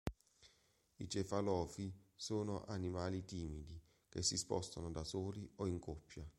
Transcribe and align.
I 0.97 1.07
cefalofi 1.07 1.93
sono 2.15 2.65
animali 2.65 3.23
timidi 3.23 3.79
che 4.09 4.23
si 4.23 4.35
spostano 4.35 4.89
da 4.89 5.03
soli 5.03 5.47
o 5.57 5.67
in 5.67 5.77
coppia. 5.77 6.27